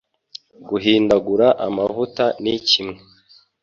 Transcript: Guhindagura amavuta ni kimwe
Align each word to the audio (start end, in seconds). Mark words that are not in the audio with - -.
Guhindagura 0.67 1.47
amavuta 1.67 2.25
ni 2.41 2.55
kimwe 2.67 2.97